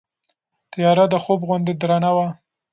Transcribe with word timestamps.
تیاره 0.71 1.05
د 1.09 1.15
خوب 1.23 1.39
غوندې 1.47 1.73
درنه 1.81 2.11
وه. 2.15 2.27